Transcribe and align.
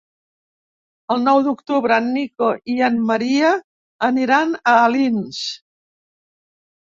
El 1.15 1.19
nou 1.25 1.41
d'octubre 1.47 1.99
en 2.03 2.07
Nico 2.15 2.47
i 2.75 2.79
en 2.87 2.97
Maria 3.09 3.51
aniran 4.07 4.55
a 4.71 4.75
Alins. 4.89 5.43